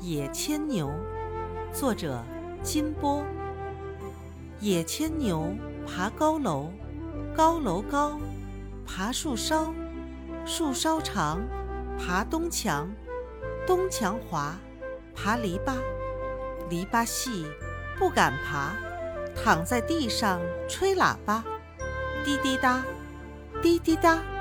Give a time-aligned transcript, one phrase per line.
[0.00, 0.90] 野牵牛
[1.74, 2.24] 作者
[2.62, 3.22] 金波。
[4.58, 5.54] 野牵牛
[5.86, 6.72] 爬高楼
[7.36, 8.18] 高楼高
[8.86, 9.72] 爬树梢
[10.46, 11.40] 树梢长
[11.98, 12.90] 爬东墙
[13.66, 14.56] 东墙滑
[15.14, 15.74] 爬篱笆。
[16.70, 17.44] 篱笆细
[17.98, 18.74] 不敢爬
[19.34, 21.44] 躺在地上吹喇叭。
[22.24, 22.82] 滴滴答
[23.62, 24.39] 滴滴答。